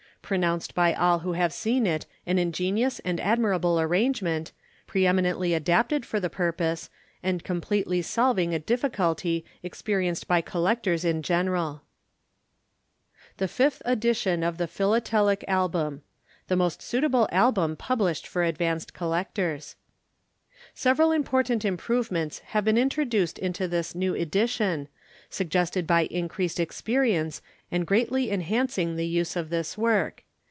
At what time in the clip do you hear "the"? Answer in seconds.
6.21-6.29, 13.39-13.49, 14.57-14.67, 16.47-16.55, 28.97-29.07